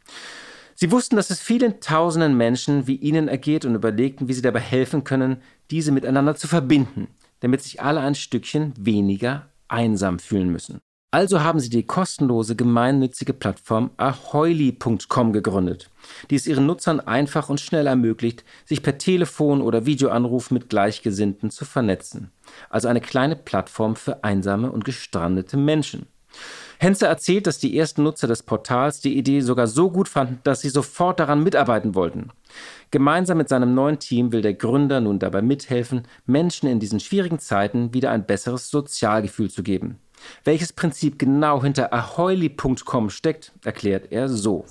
[0.77, 4.59] Sie wussten, dass es vielen tausenden Menschen wie ihnen ergeht und überlegten, wie sie dabei
[4.59, 5.37] helfen können,
[5.71, 7.07] diese miteinander zu verbinden,
[7.39, 10.81] damit sich alle ein Stückchen weniger einsam fühlen müssen.
[11.11, 15.89] Also haben sie die kostenlose gemeinnützige Plattform ahoili.com gegründet,
[16.29, 21.51] die es ihren Nutzern einfach und schnell ermöglicht, sich per Telefon oder Videoanruf mit Gleichgesinnten
[21.51, 22.31] zu vernetzen.
[22.69, 26.07] Also eine kleine Plattform für einsame und gestrandete Menschen.
[26.79, 30.61] Henze erzählt, dass die ersten Nutzer des Portals die Idee sogar so gut fanden, dass
[30.61, 32.31] sie sofort daran mitarbeiten wollten.
[32.91, 37.39] Gemeinsam mit seinem neuen Team will der Gründer nun dabei mithelfen, Menschen in diesen schwierigen
[37.39, 39.99] Zeiten wieder ein besseres Sozialgefühl zu geben.
[40.43, 44.65] Welches Prinzip genau hinter ahoili.com steckt, erklärt er so.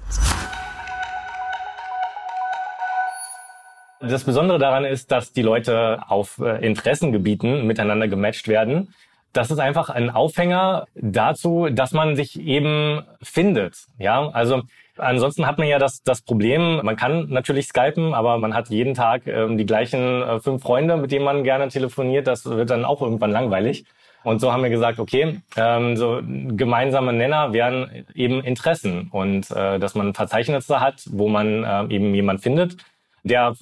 [4.01, 8.93] Das Besondere daran ist, dass die Leute auf äh, Interessengebieten miteinander gematcht werden
[9.35, 13.87] das ist einfach ein Aufhänger dazu, dass man sich eben findet.
[13.99, 14.63] Ja, also
[14.97, 18.95] ansonsten hat man ja das, das Problem, man kann natürlich skypen, aber man hat jeden
[18.95, 22.27] Tag ähm, die gleichen äh, fünf Freunde, mit denen man gerne telefoniert.
[22.27, 23.85] Das wird dann auch irgendwann langweilig.
[24.23, 29.79] Und so haben wir gesagt, okay, ähm, so gemeinsame Nenner wären eben Interessen und äh,
[29.79, 32.77] dass man Verzeichnisse hat, wo man äh, eben jemand findet,
[33.25, 33.55] der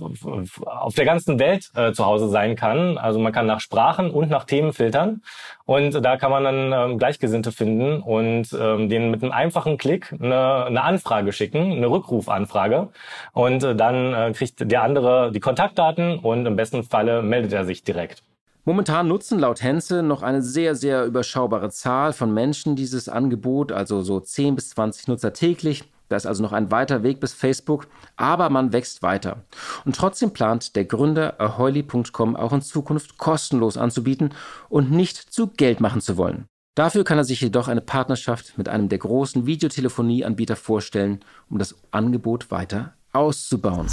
[0.67, 2.99] auf der ganzen Welt äh, zu Hause sein kann.
[2.99, 5.23] Also man kann nach Sprachen und nach Themen filtern
[5.65, 10.13] und da kann man dann ähm, Gleichgesinnte finden und ähm, denen mit einem einfachen Klick
[10.13, 12.89] eine, eine Anfrage schicken, eine Rückrufanfrage
[13.33, 17.65] und äh, dann äh, kriegt der andere die Kontaktdaten und im besten Falle meldet er
[17.65, 18.23] sich direkt.
[18.65, 24.03] Momentan nutzen laut Henze noch eine sehr, sehr überschaubare Zahl von Menschen dieses Angebot, also
[24.03, 25.85] so 10 bis 20 Nutzer täglich.
[26.13, 29.45] Da ist also noch ein weiter Weg bis Facebook, aber man wächst weiter.
[29.87, 34.35] Und trotzdem plant der Gründer ahoili.com auch in Zukunft kostenlos anzubieten
[34.69, 36.45] und nicht zu Geld machen zu wollen.
[36.75, 41.77] Dafür kann er sich jedoch eine Partnerschaft mit einem der großen Videotelefonieanbieter vorstellen, um das
[41.93, 43.87] Angebot weiter auszubauen.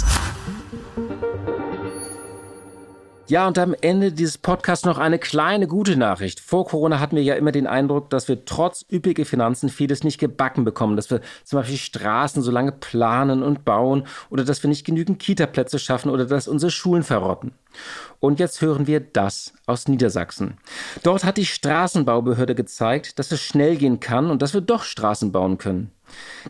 [3.30, 6.40] Ja, und am Ende dieses Podcasts noch eine kleine gute Nachricht.
[6.40, 10.18] Vor Corona hatten wir ja immer den Eindruck, dass wir trotz üppige Finanzen vieles nicht
[10.18, 14.68] gebacken bekommen, dass wir zum Beispiel Straßen so lange planen und bauen oder dass wir
[14.68, 17.52] nicht genügend Kita-Plätze schaffen oder dass unsere Schulen verrotten.
[18.18, 20.58] Und jetzt hören wir das aus Niedersachsen.
[21.04, 25.30] Dort hat die Straßenbaubehörde gezeigt, dass es schnell gehen kann und dass wir doch Straßen
[25.30, 25.92] bauen können.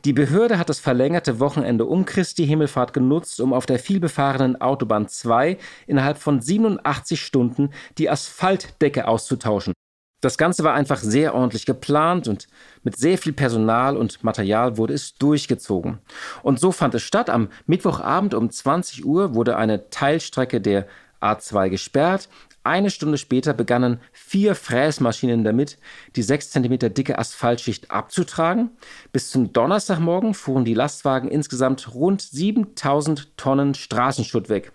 [0.04, 5.08] Die Behörde hat das verlängerte Wochenende um Christi Himmelfahrt genutzt, um auf der vielbefahrenen Autobahn
[5.08, 9.74] 2 innerhalb von 87 Stunden die Asphaltdecke auszutauschen.
[10.20, 12.46] Das Ganze war einfach sehr ordentlich geplant und
[12.82, 15.98] mit sehr viel Personal und Material wurde es durchgezogen.
[16.42, 17.30] Und so fand es statt.
[17.30, 20.86] Am Mittwochabend um 20 Uhr wurde eine Teilstrecke der
[21.22, 22.28] A2 gesperrt.
[22.62, 25.78] Eine Stunde später begannen vier Fräsmaschinen damit,
[26.14, 28.70] die sechs Zentimeter dicke Asphaltschicht abzutragen.
[29.12, 34.72] Bis zum Donnerstagmorgen fuhren die Lastwagen insgesamt rund 7000 Tonnen Straßenschutt weg.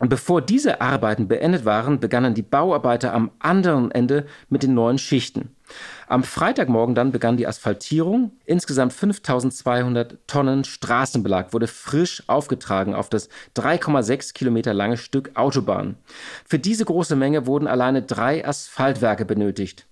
[0.00, 4.98] Und bevor diese Arbeiten beendet waren, begannen die Bauarbeiter am anderen Ende mit den neuen
[4.98, 5.53] Schichten.
[6.06, 8.32] Am Freitagmorgen dann begann die Asphaltierung.
[8.44, 15.96] Insgesamt 5200 Tonnen Straßenbelag wurde frisch aufgetragen auf das 3,6 Kilometer lange Stück Autobahn.
[16.44, 19.86] Für diese große Menge wurden alleine drei Asphaltwerke benötigt.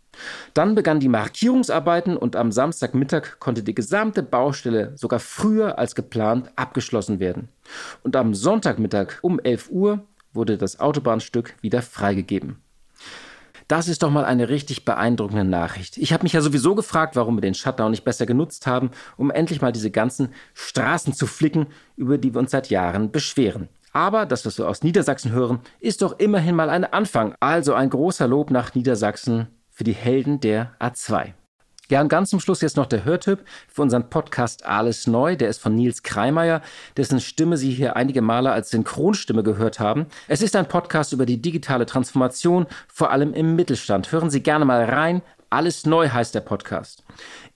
[0.53, 6.51] Dann begannen die Markierungsarbeiten und am Samstagmittag konnte die gesamte Baustelle sogar früher als geplant
[6.57, 7.49] abgeschlossen werden.
[8.03, 10.05] Und am Sonntagmittag um 11 Uhr
[10.35, 12.63] wurde das Autobahnstück wieder freigegeben.
[13.69, 15.97] Das ist doch mal eine richtig beeindruckende Nachricht.
[15.99, 19.31] Ich habe mich ja sowieso gefragt, warum wir den Shutdown nicht besser genutzt haben, um
[19.31, 23.69] endlich mal diese ganzen Straßen zu flicken, über die wir uns seit Jahren beschweren.
[23.93, 27.35] Aber das, was wir aus Niedersachsen hören, ist doch immerhin mal ein Anfang.
[27.41, 31.35] Also ein großer Lob nach Niedersachsen für die Helden der A2.
[31.93, 35.37] Ja, und ganz zum Schluss jetzt noch der Hörtipp für unseren Podcast Alles Neu.
[35.37, 36.63] Der ist von Nils Kreimeier,
[36.97, 40.07] dessen Stimme Sie hier einige Male als Synchronstimme gehört haben.
[40.27, 44.11] Es ist ein Podcast über die digitale Transformation, vor allem im Mittelstand.
[44.11, 45.21] Hören Sie gerne mal rein.
[45.51, 47.05] Alles Neu heißt der Podcast.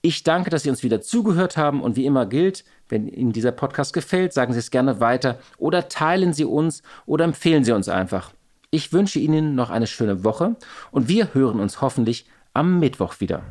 [0.03, 3.51] Ich danke, dass Sie uns wieder zugehört haben und wie immer gilt, wenn Ihnen dieser
[3.51, 7.89] Podcast gefällt, sagen Sie es gerne weiter oder teilen Sie uns oder empfehlen Sie uns
[7.89, 8.33] einfach.
[8.69, 10.57] Ich wünsche Ihnen noch eine schöne Woche
[10.91, 13.43] und wir hören uns hoffentlich am Mittwoch wieder.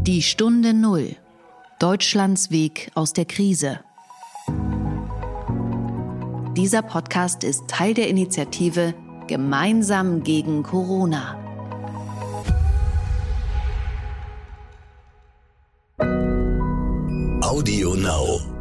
[0.00, 1.16] Die Stunde Null.
[1.78, 3.80] Deutschlands Weg aus der Krise.
[6.56, 8.94] Dieser Podcast ist Teil der Initiative
[9.26, 11.38] Gemeinsam gegen Corona.
[17.42, 18.53] Audio Now.